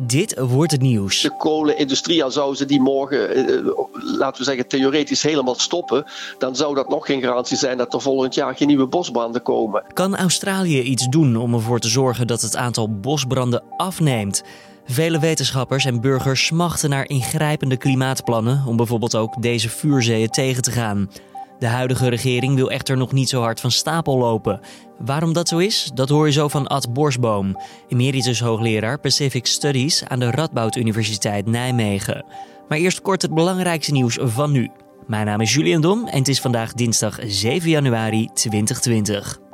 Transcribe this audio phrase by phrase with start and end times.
[0.00, 1.20] Dit wordt het nieuws.
[1.20, 6.04] De kolenindustrie, al zouden ze die morgen, eh, eh, laten we zeggen, theoretisch helemaal stoppen,
[6.38, 9.84] dan zou dat nog geen garantie zijn dat er volgend jaar geen nieuwe bosbranden komen.
[9.92, 14.42] Kan Australië iets doen om ervoor te zorgen dat het aantal bosbranden afneemt?
[14.84, 20.70] Vele wetenschappers en burgers smachten naar ingrijpende klimaatplannen om bijvoorbeeld ook deze vuurzeeën tegen te
[20.70, 21.10] gaan.
[21.58, 24.60] De huidige regering wil echter nog niet zo hard van stapel lopen.
[24.98, 27.56] Waarom dat zo is, dat hoor je zo van Ad Borsboom,
[27.88, 32.24] emeritus hoogleraar Pacific Studies aan de Radboud Universiteit Nijmegen.
[32.68, 34.70] Maar eerst kort het belangrijkste nieuws van nu.
[35.06, 39.47] Mijn naam is Julian Dom en het is vandaag dinsdag 7 januari 2020.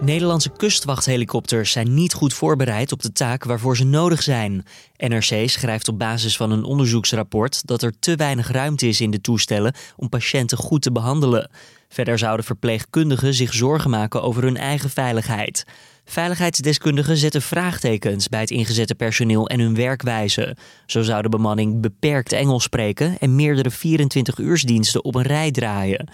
[0.00, 4.64] Nederlandse kustwachthelikopters zijn niet goed voorbereid op de taak waarvoor ze nodig zijn.
[4.96, 9.20] NRC schrijft op basis van een onderzoeksrapport dat er te weinig ruimte is in de
[9.20, 11.50] toestellen om patiënten goed te behandelen.
[11.88, 15.64] Verder zouden verpleegkundigen zich zorgen maken over hun eigen veiligheid.
[16.04, 20.56] Veiligheidsdeskundigen zetten vraagtekens bij het ingezette personeel en hun werkwijze.
[20.86, 26.08] Zo zou de bemanning beperkt Engels spreken en meerdere 24-uursdiensten op een rij draaien.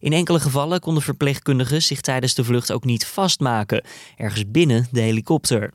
[0.00, 3.84] In enkele gevallen konden verpleegkundigen zich tijdens de vlucht ook niet vastmaken,
[4.16, 5.70] ergens binnen de helikopter.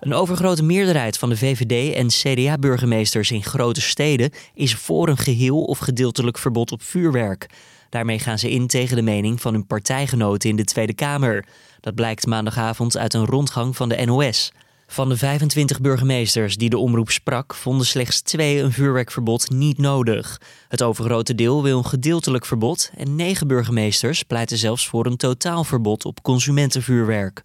[0.00, 5.62] Een overgrote meerderheid van de VVD en CDA-burgemeesters in grote steden is voor een geheel
[5.62, 7.46] of gedeeltelijk verbod op vuurwerk.
[7.88, 11.44] Daarmee gaan ze in tegen de mening van hun partijgenoten in de Tweede Kamer.
[11.80, 14.52] Dat blijkt maandagavond uit een rondgang van de NOS.
[14.94, 20.40] Van de 25 burgemeesters die de omroep sprak, vonden slechts twee een vuurwerkverbod niet nodig.
[20.68, 26.04] Het overgrote deel wil een gedeeltelijk verbod en negen burgemeesters pleiten zelfs voor een totaalverbod
[26.04, 27.42] op consumentenvuurwerk.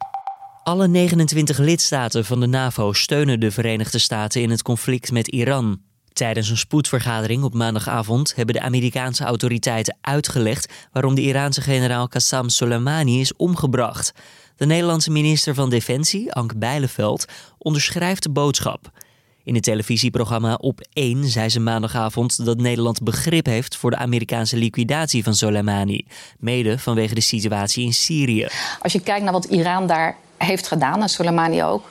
[0.63, 5.81] Alle 29 lidstaten van de NAVO steunen de Verenigde Staten in het conflict met Iran.
[6.13, 12.49] Tijdens een spoedvergadering op maandagavond hebben de Amerikaanse autoriteiten uitgelegd waarom de Iraanse generaal Qassam
[12.49, 14.13] Soleimani is omgebracht.
[14.59, 17.25] De Nederlandse minister van Defensie, Ank Bijleveld,
[17.57, 18.91] onderschrijft de boodschap.
[19.43, 24.57] In het televisieprogramma Op 1 zei ze maandagavond dat Nederland begrip heeft voor de Amerikaanse
[24.57, 26.05] liquidatie van Soleimani,
[26.39, 28.47] mede vanwege de situatie in Syrië.
[28.81, 31.89] Als je kijkt naar wat Iran daar heeft gedaan, en Soleimani ook,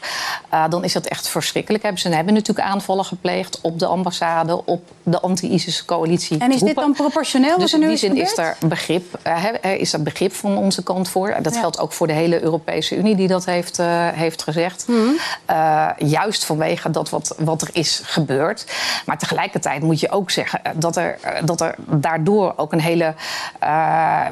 [0.54, 1.98] uh, dan is dat echt verschrikkelijk.
[1.98, 6.38] Ze hebben natuurlijk aanvallen gepleegd op de ambassade, op de anti-ISIS-coalitie.
[6.38, 7.58] En is dit dan proportioneel?
[7.58, 11.36] Dus in die zin is er, begrip, uh, is er begrip van onze kant voor.
[11.42, 11.60] Dat ja.
[11.60, 14.84] geldt ook voor de hele Europese Unie die dat heeft, uh, heeft gezegd.
[14.88, 16.08] Mm -hmm.
[16.08, 18.66] juist vanwege dat wat, wat er is gebeurd.
[19.06, 23.14] Maar tegelijkertijd moet je ook zeggen dat er, dat er daardoor ook een hele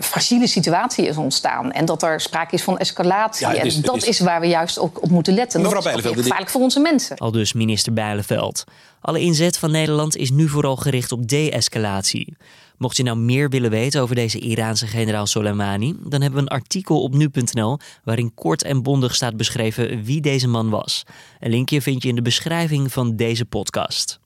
[0.00, 1.72] fragiele situatie is ontstaan.
[1.72, 3.46] En dat er sprake is van escalatie.
[3.46, 5.60] Ja, is, en dat is waar we juist ook op moeten letten.
[5.60, 7.16] Mevrouw dat is gevaarlijk voor onze mensen.
[7.16, 8.64] Al dus minister Bijleveld.
[9.00, 12.36] Alle inzet van Nederland is nu vooral gericht op de-escalatie.
[12.78, 16.58] Mocht je nou meer willen weten over deze Iraanse generaal Soleimani, dan hebben we een
[16.58, 21.02] artikel op nu.nl waarin kort en bondig staat beschreven wie deze man was.
[21.40, 24.20] Een linkje vind je in de beschrijving van deze podcast.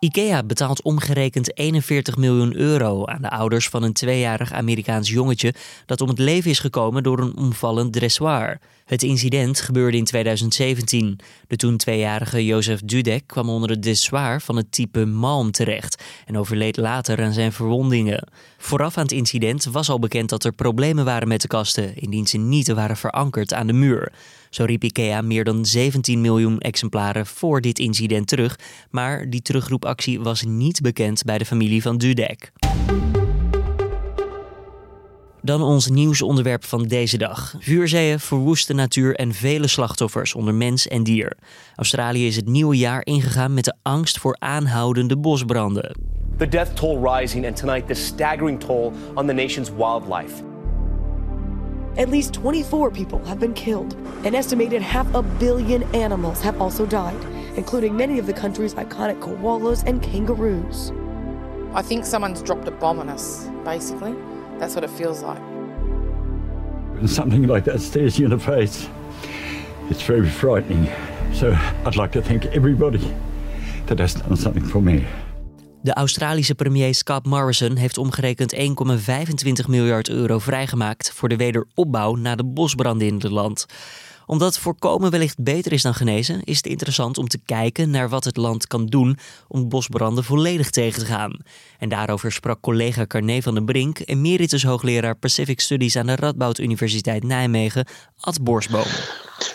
[0.00, 5.54] IKEA betaalt omgerekend 41 miljoen euro aan de ouders van een tweejarig Amerikaans jongetje
[5.86, 8.60] dat om het leven is gekomen door een omvallend dressoir.
[8.84, 11.18] Het incident gebeurde in 2017.
[11.46, 16.38] De toen tweejarige Jozef Dudek kwam onder het dressoir van het type Malm terecht en
[16.38, 18.28] overleed later aan zijn verwondingen.
[18.58, 22.26] Vooraf aan het incident was al bekend dat er problemen waren met de kasten, indien
[22.26, 24.12] ze niet waren verankerd aan de muur.
[24.50, 28.58] Zo riep IKEA meer dan 17 miljoen exemplaren voor dit incident terug,
[28.90, 32.52] maar die terugroepactie was niet bekend bij de familie van Dudek.
[35.42, 37.54] Dan ons nieuwsonderwerp van deze dag.
[37.58, 41.36] Vuurzeeën, verwoeste natuur en vele slachtoffers onder mens en dier.
[41.74, 45.96] Australië is het nieuwe jaar ingegaan met de angst voor aanhoudende bosbranden.
[46.36, 50.57] The death toll rising and tonight the staggering toll on the nation's wildlife.
[51.98, 53.94] At least 24 people have been killed.
[54.24, 57.20] An estimated half a billion animals have also died,
[57.56, 60.92] including many of the country's iconic koalas and kangaroos.
[61.74, 64.14] I think someone's dropped a bomb on us, basically.
[64.58, 65.40] That's what it feels like.
[66.94, 68.88] When something like that stares you in the face,
[69.90, 70.88] it's very frightening.
[71.34, 71.52] So
[71.84, 73.12] I'd like to thank everybody
[73.86, 75.04] that has done something for me.
[75.88, 78.60] De Australische premier Scott Morrison heeft omgerekend 1,25
[79.68, 83.66] miljard euro vrijgemaakt voor de wederopbouw na de bosbranden in het land.
[84.26, 88.24] Omdat voorkomen wellicht beter is dan genezen, is het interessant om te kijken naar wat
[88.24, 91.36] het land kan doen om bosbranden volledig tegen te gaan.
[91.78, 96.58] En daarover sprak collega Carné van den Brink, emeritus hoogleraar Pacific Studies aan de Radboud
[96.58, 97.86] Universiteit Nijmegen,
[98.20, 98.86] Ad Borsboom.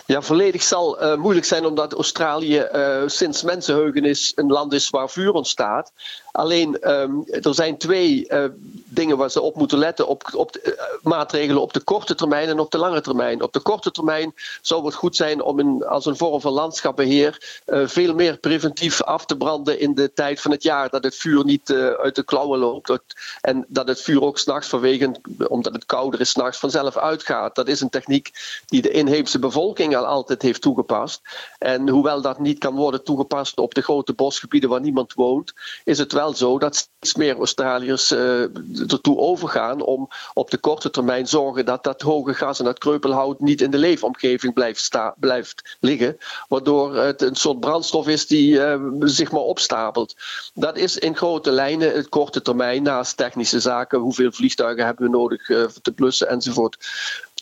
[0.06, 5.10] Ja, volledig zal uh, moeilijk zijn omdat Australië uh, sinds mensenheugenis een land is waar
[5.10, 5.92] vuur ontstaat.
[6.32, 8.44] Alleen um, er zijn twee uh,
[8.84, 12.70] dingen waar ze op moeten letten: op, op maatregelen op de korte termijn en op
[12.70, 13.42] de lange termijn.
[13.42, 17.62] Op de korte termijn zou het goed zijn om in, als een vorm van landschapbeheer
[17.66, 20.90] veel meer preventief af te branden in de tijd van het jaar.
[20.90, 21.70] Dat het vuur niet
[22.02, 22.92] uit de klauwen loopt.
[23.40, 25.14] En dat het vuur ook s'nachts vanwege,
[25.48, 27.54] omdat het kouder is, s'nachts vanzelf uitgaat.
[27.54, 28.30] Dat is een techniek
[28.66, 31.20] die de inheemse bevolking al altijd heeft toegepast.
[31.58, 35.52] En hoewel dat niet kan worden toegepast op de grote bosgebieden waar niemand woont,
[35.84, 38.40] is het wel zo dat steeds meer Australiërs uh,
[38.92, 43.40] ertoe overgaan om op de korte termijn zorgen dat dat hoge gas en dat kreupelhout
[43.40, 46.18] niet in de leefomgeving blijft, sta, blijft liggen,
[46.48, 50.14] waardoor het een soort brandstof is die uh, zich maar opstapelt.
[50.54, 53.98] Dat is in grote lijnen het korte termijn naast technische zaken.
[53.98, 56.88] Hoeveel vliegtuigen hebben we nodig uh, te blussen enzovoort.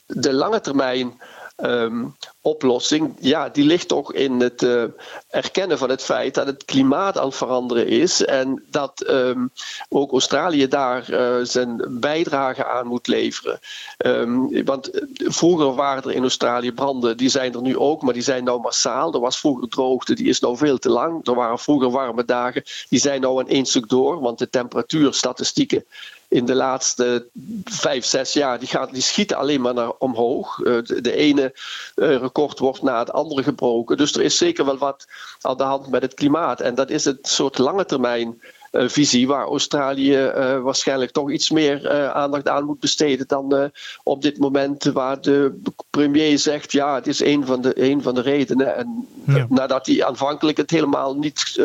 [0.07, 1.21] De lange termijn
[1.57, 4.85] um, oplossing, ja, die ligt toch in het uh,
[5.29, 9.51] erkennen van het feit dat het klimaat aan het veranderen is en dat um,
[9.89, 13.61] ook Australië daar uh, zijn bijdrage aan moet leveren.
[13.99, 18.23] Um, want vroeger waren er in Australië branden, die zijn er nu ook, maar die
[18.23, 19.15] zijn nou massaal.
[19.15, 21.27] Er was vroeger droogte, die is nou veel te lang.
[21.27, 25.85] Er waren vroeger warme dagen, die zijn nou in één stuk door, want de temperatuurstatistieken
[26.33, 27.29] in de laatste
[27.65, 30.59] vijf, zes jaar, die, gaat, die schieten alleen maar naar omhoog.
[30.59, 31.55] Uh, de, de, ene
[31.97, 33.97] uh, record wordt na het andere gebroken.
[33.97, 35.07] Dus er is zeker wel wat
[35.41, 36.61] aan de hand met het klimaat.
[36.61, 38.43] En dat is het soort lange termijn
[38.73, 40.33] uh, visie waar Australië
[40.63, 43.71] waarschijnlijk toch iets meer aandacht aan moet besteden dan
[44.03, 45.61] op dit moment waar de
[45.97, 49.47] premier zegt ja het is een van de, een van de redenen en ja.
[49.49, 51.61] nadat hij aanvankelijk het helemaal niet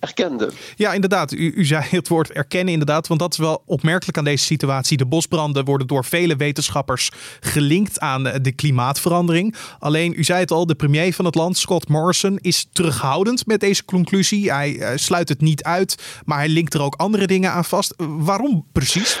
[0.00, 0.50] erkende.
[0.76, 4.24] Ja inderdaad, u, u zei het woord erkennen inderdaad, want dat is wel opmerkelijk aan
[4.24, 4.96] deze situatie.
[4.96, 9.54] De bosbranden worden door vele wetenschappers gelinkt aan de klimaatverandering.
[9.78, 13.60] Alleen u zei het al, de premier van het land Scott Morrison is terughoudend met
[13.60, 14.52] deze conclusie.
[14.52, 17.94] Hij sluit het niet uit, maar hij hij linkt er ook andere dingen aan vast.
[17.96, 19.20] Waarom precies?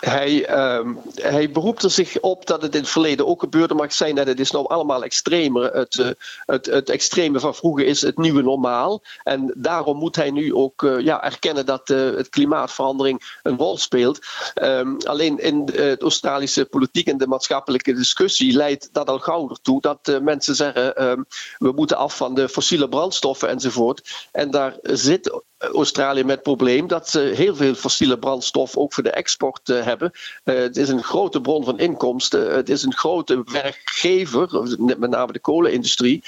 [0.00, 3.92] Hij, uh, hij beroept er zich op dat het in het verleden ook gebeurde, ik
[3.92, 5.72] zei net, het is nou allemaal extremer.
[5.72, 6.08] Het, uh,
[6.46, 9.02] het, het extreme van vroeger is het nieuwe normaal.
[9.22, 13.78] En daarom moet hij nu ook uh, ja, erkennen dat uh, het klimaatverandering een rol
[13.78, 14.18] speelt.
[14.62, 19.80] Um, alleen in de Australische politiek en de maatschappelijke discussie leidt dat al gauw ertoe
[19.80, 21.26] dat mensen zeggen: um,
[21.58, 24.28] we moeten af van de fossiele brandstoffen enzovoort.
[24.32, 29.02] En daar zit Australië met het probleem dat ze heel veel fossiele brandstof ook voor
[29.02, 30.10] de export hebben.
[30.44, 32.54] Uh, het is een grote bron van inkomsten.
[32.54, 36.22] Het is een grote werkgever, met name de kolenindustrie.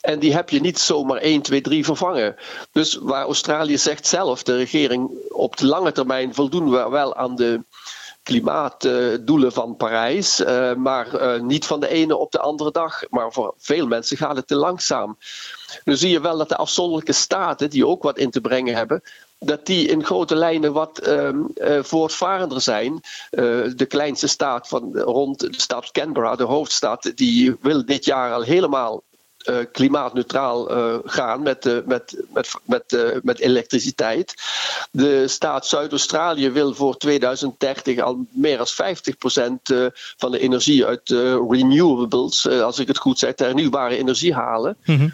[0.00, 2.36] En die heb je niet zomaar 1, 2, 3 vervangen.
[2.72, 7.36] Dus waar Australië zegt zelf, de regering op de lange termijn voldoen we wel aan
[7.36, 7.60] de
[8.22, 13.02] klimaatdoelen van Parijs, uh, maar niet van de ene op de andere dag.
[13.10, 15.18] Maar voor veel mensen gaat het te langzaam.
[15.84, 19.02] Nu zie je wel dat de afzonderlijke staten, die ook wat in te brengen hebben,
[19.38, 21.30] dat die in grote lijnen wat uh,
[21.82, 22.92] voortvarender zijn.
[22.92, 23.00] Uh,
[23.76, 28.42] de kleinste staat van rond de stad Canberra, de hoofdstad, die wil dit jaar al
[28.42, 29.02] helemaal
[29.44, 30.66] uh, klimaatneutraal
[31.04, 34.34] gaan met, met, met, met, met elektriciteit.
[34.90, 38.72] De staat Zuid-Australië wil voor 2030 al meer dan 50%
[40.16, 41.08] van de energie uit
[41.48, 44.76] renewables, als ik het goed zeg, hernieuwbare energie halen.
[44.84, 45.12] Mm.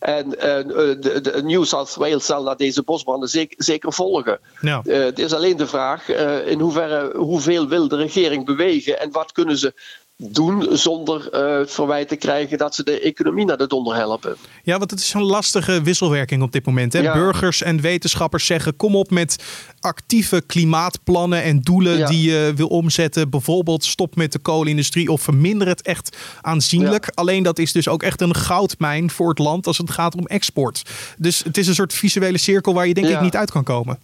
[0.00, 4.40] En uh, de, de, New South Wales zal naar deze bosbranden zeker, zeker volgen.
[4.60, 4.82] Ja.
[4.84, 9.10] Uh, het is alleen de vraag uh, in hoeverre, hoeveel wil de regering bewegen en
[9.10, 9.74] wat kunnen ze
[10.22, 11.28] doen zonder
[11.58, 14.36] het verwijt te krijgen dat ze de economie naar de donder helpen.
[14.62, 16.92] Ja, want het is een lastige wisselwerking op dit moment.
[16.92, 16.98] Hè?
[16.98, 17.12] Ja.
[17.12, 19.44] Burgers en wetenschappers zeggen: kom op met
[19.80, 22.06] actieve klimaatplannen en doelen ja.
[22.06, 23.30] die je wil omzetten.
[23.30, 27.04] Bijvoorbeeld stop met de kolenindustrie of verminder het echt aanzienlijk.
[27.04, 27.12] Ja.
[27.14, 30.26] Alleen dat is dus ook echt een goudmijn voor het land als het gaat om
[30.26, 30.82] export.
[31.18, 33.98] Dus het is een soort visuele cirkel waar je denk ik niet uit kan komen.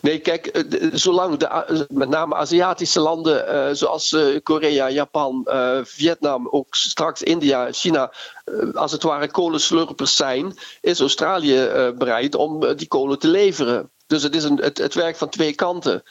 [0.00, 5.48] Nee, kijk, eh, zolang de, met name Aziatische landen uh, zoals Korea, Japan,
[5.82, 8.12] Vietnam, ook straks India, China,
[8.74, 13.90] als het ware kolenslurpers zijn, is Australië bereid om die kolen te leveren.
[14.06, 16.02] Dus het is een, het, werkt van twee kanten.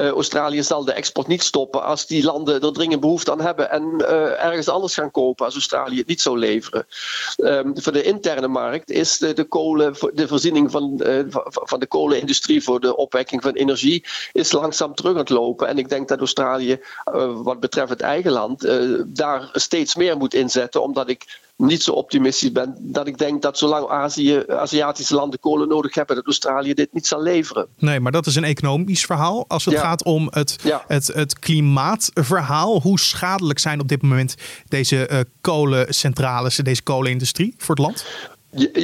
[0.00, 3.70] Uh, Australië zal de export niet stoppen als die landen er dringend behoefte aan hebben
[3.70, 6.86] en uh, ergens anders gaan kopen als Australië het niet zou leveren.
[7.36, 11.86] Um, voor de interne markt is de, de kolen, de voorziening van, uh, van de
[11.86, 15.68] kolenindustrie voor de opwekking van energie is langzaam terug aan het lopen.
[15.68, 16.80] En ik denk dat Australië,
[17.42, 18.68] wat betreft het eigen land,
[19.06, 22.76] daar steeds meer moet inzetten, omdat ik niet zo optimistisch ben.
[22.78, 27.06] Dat ik denk dat zolang Azië, Aziatische landen kolen nodig hebben, dat Australië dit niet
[27.06, 27.68] zal leveren.
[27.78, 29.44] Nee, maar dat is een economisch verhaal.
[29.48, 30.56] Als het gaat om het,
[30.86, 34.34] het, het klimaatverhaal, hoe schadelijk zijn op dit moment
[34.68, 38.04] deze uh, kolencentrales, deze kolenindustrie voor het land?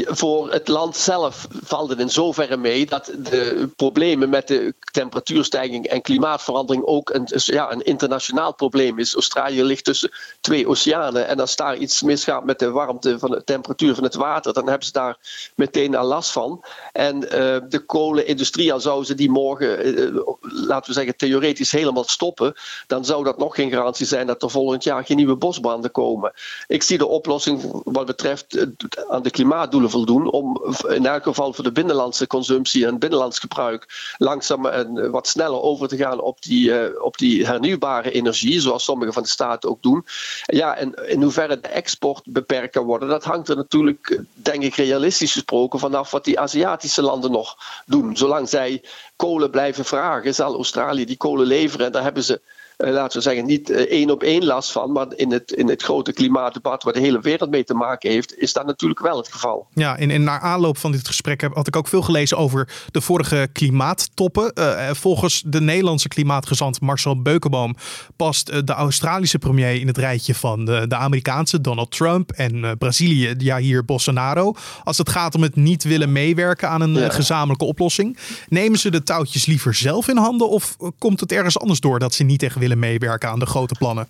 [0.07, 5.87] Voor het land zelf valt het in zoverre mee dat de problemen met de temperatuurstijging
[5.87, 9.15] en klimaatverandering ook een, ja, een internationaal probleem is.
[9.15, 10.11] Australië ligt tussen
[10.41, 14.15] twee oceanen en als daar iets misgaat met de warmte van de temperatuur van het
[14.15, 15.19] water, dan hebben ze daar
[15.55, 16.65] meteen al last van.
[16.93, 17.29] En uh,
[17.69, 22.55] de kolenindustrie, al zouden ze die morgen, uh, laten we zeggen, theoretisch helemaal stoppen,
[22.87, 26.33] dan zou dat nog geen garantie zijn dat er volgend jaar geen nieuwe bosbranden komen.
[26.67, 28.67] Ik zie de oplossing wat betreft
[29.09, 30.31] aan de klimaat klimaatdoelen voldoen.
[30.31, 35.61] Om in elk geval voor de binnenlandse consumptie en binnenlands gebruik langzaam en wat sneller
[35.61, 39.71] over te gaan op die, uh, op die hernieuwbare energie, zoals sommige van de staten
[39.71, 40.05] ook doen.
[40.47, 44.75] Ja, en in hoeverre de export beperkt kan worden, dat hangt er natuurlijk, denk ik,
[44.75, 48.17] realistisch gesproken vanaf wat die Aziatische landen nog doen.
[48.17, 48.83] Zolang zij
[49.17, 51.87] kolen blijven vragen, zal Australië die kolen leveren.
[51.87, 52.41] En daar hebben ze
[52.81, 54.93] laten we zeggen, niet uh, één op één last van.
[54.93, 58.39] Maar in het, in het grote klimaatdebat waar de hele wereld mee te maken heeft,
[58.39, 59.67] is dat natuurlijk wel het geval.
[59.75, 62.69] Ja, en, en naar aanloop van dit gesprek heb, had ik ook veel gelezen over
[62.91, 64.53] de vorige klimaattoppen.
[64.55, 67.75] Uh, volgens de Nederlandse klimaatgezant Marcel Beukenboom
[68.17, 73.35] past de Australische premier in het rijtje van de, de Amerikaanse Donald Trump en Brazilië,
[73.39, 74.55] ja hier Bolsonaro.
[74.85, 77.09] Als het gaat om het niet willen meewerken aan een ja.
[77.09, 78.19] gezamenlijke oplossing.
[78.49, 82.15] Nemen ze de touwtjes liever zelf in handen of komt het ergens anders door dat
[82.15, 84.09] ze niet tegen willen meewerken aan de grote plannen?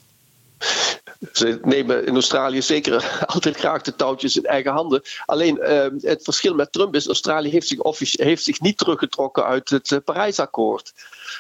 [1.33, 5.03] Ze nemen in Australië zeker altijd graag de touwtjes in eigen handen.
[5.27, 7.79] Alleen uh, het verschil met Trump is: Australië heeft zich,
[8.13, 10.93] heeft zich niet teruggetrokken uit het uh, Parijsakkoord.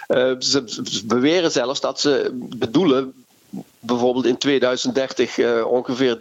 [0.08, 3.12] Uh, ze, beweren zelfs dat ze bedoelen
[3.78, 6.18] bijvoorbeeld in 2030 uh, ongeveer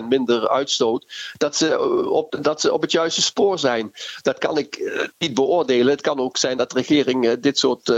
[0.00, 1.80] 30% minder uitstoot, dat ze,
[2.10, 3.92] op, dat ze op het juiste spoor zijn.
[4.22, 5.92] Dat kan ik niet beoordelen.
[5.92, 7.92] Het kan ook zijn dat de regering dit soort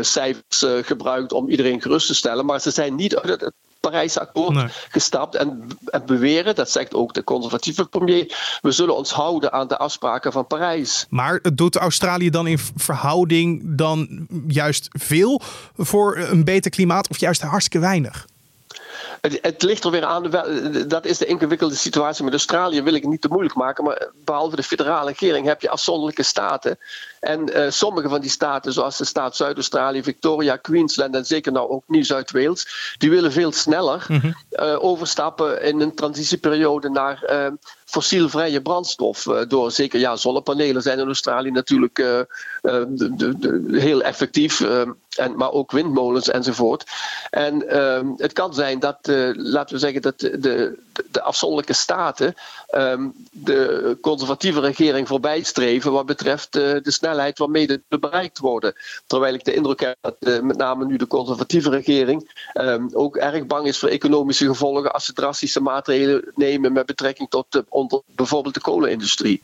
[0.00, 2.46] cijfers uh, gebruikt om iedereen gerust te stellen.
[2.46, 3.52] Maar ze zijn niet uit het
[3.90, 4.66] Parijsakkoord nee.
[4.88, 9.68] gestapt en, en, beweren, dat zegt ook de conservatieve premier, we zullen ons houden aan
[9.68, 11.06] de afspraken van Parijs.
[11.08, 15.40] Maar doet Australië dan in verhouding dan juist veel
[15.76, 18.26] voor een beter klimaat of juist hartstikke weinig?
[19.20, 20.30] Het, het, ligt er weer aan,
[20.88, 24.56] dat is de ingewikkelde situatie met Australië, wil ik niet te moeilijk maken, maar behalve
[24.56, 26.78] de federale regering heb je afzonderlijke staten.
[27.26, 31.68] En uh, sommige van die staten, zoals de staat Zuid-Australië, Victoria, Queensland en zeker nou
[31.68, 34.34] ook Nieuw-Zuid-Wales, die willen veel sneller mm -hmm.
[34.50, 37.46] uh, overstappen in een transitieperiode naar uh,
[37.84, 39.22] fossielvrije brandstof.
[39.48, 42.26] door zeker, ja, zonnepanelen zijn in Australië natuurlijk de,
[43.16, 44.60] de, de, heel effectief.
[45.16, 46.84] En, maar ook windmolens enzovoort.
[47.30, 47.54] En
[48.16, 48.98] het kan zijn dat,
[49.32, 52.34] laten we zeggen, dat de, de, de afzonderlijke staten
[52.74, 58.74] um, de conservatieve regering voorbij streven wat betreft de snelheid waarmee dit bereikt worden.
[59.06, 63.16] Terwijl ik de indruk heb dat uh, met name nu de conservatieve regering um, ook
[63.16, 67.64] erg bang is voor economische gevolgen als ze drastische maatregelen nemen met betrekking tot de,
[67.68, 69.42] onder, bijvoorbeeld de kolenindustrie.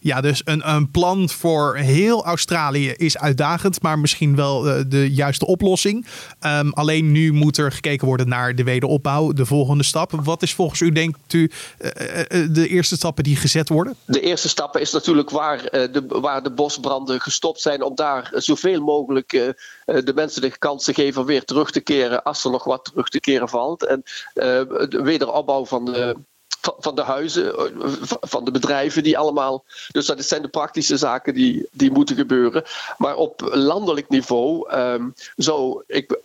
[0.00, 5.12] Ja, dus een, een plan voor heel Australië is uitdagend, maar misschien wel uh, de
[5.12, 6.06] juiste oplossing.
[6.46, 10.12] Um, alleen nu moet er gekeken worden naar de wederopbouw, de volgende stap.
[10.24, 13.94] Wat is volgens u, denkt u, uh, uh, de eerste stappen die gezet worden?
[14.04, 18.80] De eerste stappen is natuurlijk waar, de, waar de bosbranden gestopt zijn, om daar zoveel
[18.80, 19.28] mogelijk
[19.84, 23.08] de mensen de kans te geven weer terug te keren als er nog wat terug
[23.08, 23.86] te keren valt.
[23.86, 24.02] En
[24.34, 26.16] de wederopbouw van de
[26.60, 27.66] van de huizen, eh,
[28.20, 29.64] van de bedrijven, die allemaal.
[29.88, 32.64] Dus dat zijn de praktische zaken die, die moeten gebeuren.
[32.98, 36.18] Maar op landelijk niveau um, zou, ik,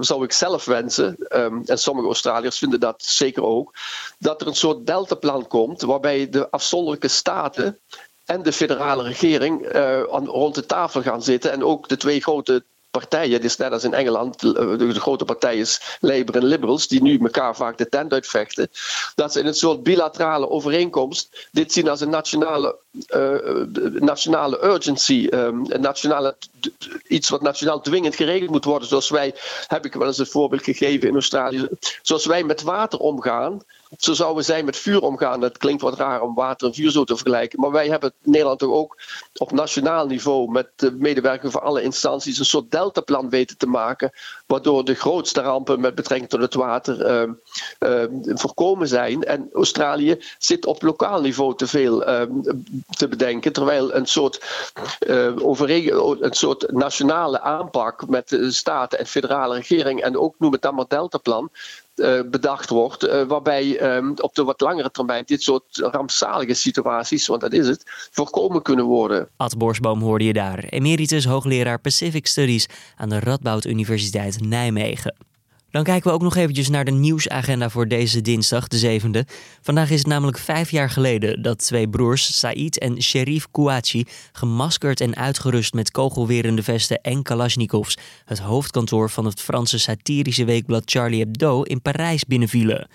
[0.00, 3.74] zou ik zelf wensen, um, en sommige Australiërs vinden dat zeker ook,
[4.18, 7.78] dat er een soort deltaplan komt waarbij de afzonderlijke staten
[8.24, 12.64] en de federale regering uh, rond de tafel gaan zitten en ook de twee grote
[12.98, 15.66] partijen, het is net als in Engeland, de, grote partijen
[16.00, 18.68] Labour en Liberals, die nu elkaar vaak de tent uitvechten,
[19.14, 22.76] dat ze in een soort bilaterale overeenkomst dit zien als een nationale,
[23.08, 26.36] uh, nationale urgency, um, een nationale,
[27.06, 28.88] iets wat nationaal dwingend geregeld moet worden.
[28.88, 29.34] Zoals wij,
[29.66, 31.68] heb ik wel eens een voorbeeld gegeven in Australië,
[32.02, 33.62] zoals wij met water omgaan,
[33.98, 35.40] zo zouden zij met vuur omgaan.
[35.40, 37.60] Dat klinkt wat raar om water en vuur zo te vergelijken.
[37.60, 38.96] Maar wij hebben Nederland toch ook
[39.36, 44.12] op nationaal niveau met de medewerking van alle instanties een soort deltaplan weten te maken.
[44.46, 47.32] Waardoor de grootste rampen met betrekking tot het water uh,
[47.78, 49.22] uh, voorkomen zijn.
[49.22, 52.22] En Australië zit op lokaal niveau te veel uh,
[52.90, 53.52] te bedenken.
[53.52, 54.42] Terwijl een soort,
[54.98, 60.02] een soort nationale aanpak met de staten en federale regering.
[60.02, 61.50] En ook noem het dan maar deltaplan
[62.30, 67.52] bedacht wordt, waarbij ehm, op de wat langere termijn dit soort rampzalige situaties, want dat
[67.52, 69.28] is het, voorkomen kunnen worden.
[69.36, 75.14] Ad Borsboom hoorde je daar, emeritus hoogleraar Pacific Studies aan de Radboud Universiteit Nijmegen.
[75.74, 79.34] Dan kijken we ook nog eventjes naar de nieuwsagenda voor deze dinsdag, de 7e.
[79.60, 85.00] Vandaag is het namelijk vijf jaar geleden dat twee broers, Said en Sherif Kouachi, gemaskerd
[85.00, 91.20] en uitgerust met kogelwerende vesten en kalasjnikovs, het hoofdkantoor van het Franse satirische weekblad Charlie
[91.20, 92.88] Hebdo in Parijs binnenvielen.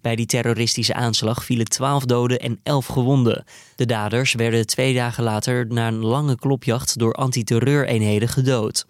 [0.00, 3.44] Bij die terroristische aanslag vielen 12 doden en 11 gewonden.
[3.76, 8.86] De daders werden twee dagen later na een lange klopjacht door antiterreureenheden gedood.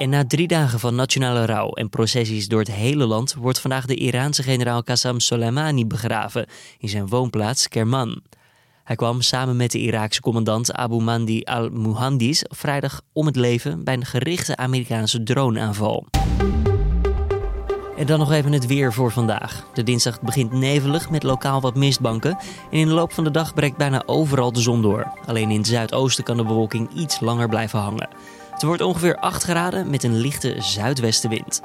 [0.00, 3.86] En na drie dagen van nationale rouw en processies door het hele land wordt vandaag
[3.86, 6.46] de Iraanse generaal Qassam Soleimani begraven
[6.78, 8.22] in zijn woonplaats Kerman.
[8.84, 13.94] Hij kwam samen met de Iraakse commandant Abu Mandi al-Muhandis vrijdag om het leven bij
[13.94, 16.06] een gerichte Amerikaanse droneaanval.
[17.96, 19.66] En dan nog even het weer voor vandaag.
[19.74, 22.38] De dinsdag begint nevelig met lokaal wat mistbanken.
[22.70, 25.12] En in de loop van de dag breekt bijna overal de zon door.
[25.26, 28.08] Alleen in het zuidoosten kan de bewolking iets langer blijven hangen.
[28.60, 31.60] Het wordt ongeveer 8 graden met een lichte zuidwestenwind.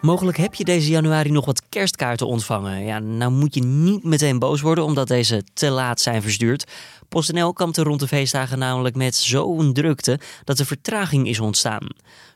[0.00, 2.84] Mogelijk heb je deze januari nog wat kerstkaarten ontvangen.
[2.84, 6.70] Ja, nou moet je niet meteen boos worden omdat deze te laat zijn verstuurd.
[7.08, 11.86] PostNL kampte rond de feestdagen namelijk met zo'n drukte dat er vertraging is ontstaan.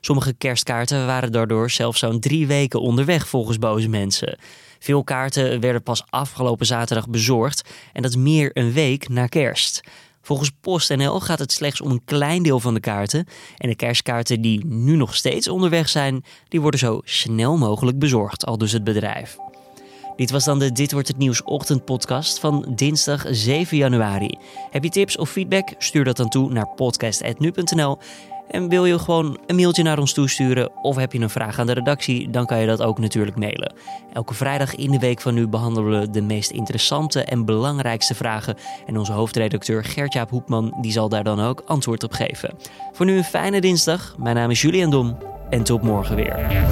[0.01, 4.37] Sommige kerstkaarten waren daardoor zelfs zo'n drie weken onderweg volgens boze mensen.
[4.79, 9.81] Veel kaarten werden pas afgelopen zaterdag bezorgd en dat meer een week na kerst.
[10.27, 13.25] Volgens PostNL gaat het slechts om een klein deel van de kaarten.
[13.57, 18.45] En de kerstkaarten die nu nog steeds onderweg zijn, die worden zo snel mogelijk bezorgd,
[18.45, 19.37] al dus het bedrijf.
[20.15, 24.37] Dit was dan de Dit wordt het nieuws ochtendpodcast van dinsdag 7 januari.
[24.71, 25.73] Heb je tips of feedback?
[25.77, 27.97] Stuur dat dan toe naar podcast@nu.nl.
[28.49, 31.65] En wil je gewoon een mailtje naar ons toesturen of heb je een vraag aan
[31.65, 33.73] de redactie, dan kan je dat ook natuurlijk mailen.
[34.13, 38.55] Elke vrijdag in de week van nu behandelen we de meest interessante en belangrijkste vragen.
[38.85, 42.53] En onze hoofdredacteur Gertjaap Hoekman die zal daar dan ook antwoord op geven.
[42.91, 44.15] Voor nu een fijne dinsdag.
[44.17, 45.17] Mijn naam is Julian Dom
[45.49, 46.65] en tot morgen weer.